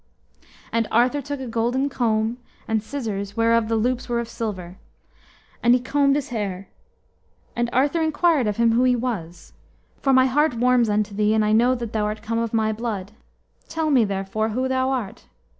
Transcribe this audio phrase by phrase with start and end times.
[0.71, 4.77] And Arthur took a golden comb, and scissors whereof the loops were of silver,
[5.61, 6.69] and he combed his hair.
[7.55, 9.53] And Arthur inquired of him who he was;
[9.99, 12.71] "for my heart warms unto thee, and I know that thou art come of my
[12.73, 13.11] blood.
[13.69, 15.25] Tell me, therefore, who thou art."